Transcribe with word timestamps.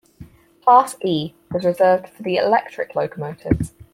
Class 0.63 0.95
E 1.05 1.35
was 1.51 1.63
reserved 1.63 2.09
for 2.09 2.23
the 2.23 2.37
electric 2.37 2.95
locomotives. 2.95 3.71